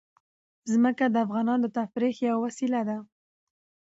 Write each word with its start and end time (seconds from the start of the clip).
ځمکه 0.71 1.05
د 1.09 1.15
افغانانو 1.25 1.63
د 1.65 1.67
تفریح 1.77 2.15
یوه 2.27 2.39
وسیله 2.45 2.81
ده. 2.89 2.97